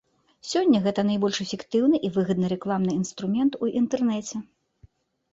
[0.51, 4.35] Сёння гэта найбольш эфектыўны і выгадны рэкламны інструмент у інтэрнэце.